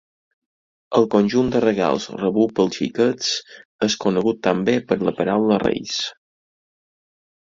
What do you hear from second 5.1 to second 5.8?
paraula